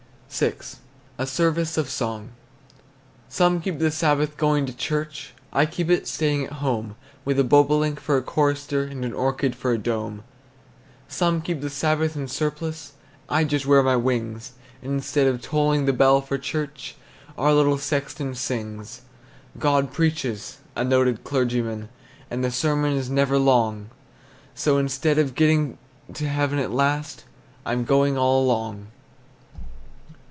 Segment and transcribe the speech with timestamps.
[0.33, 0.53] VI.
[1.17, 2.29] A SERVICE OF SONG.
[3.27, 7.43] Some keep the Sabbath going to church; I keep it staying at home, With a
[7.43, 10.23] bobolink for a chorister, And an orchard for a dome.
[11.09, 12.93] Some keep the Sabbath in surplice;
[13.27, 16.95] I just wear my wings, And instead of tolling the bell for church,
[17.37, 19.01] Our little sexton sings.
[19.59, 21.89] God preaches, a noted clergyman,
[22.31, 23.89] And the sermon is never long;
[24.55, 25.77] So instead of getting
[26.13, 27.25] to heaven at last,
[27.65, 28.87] I'm going all along!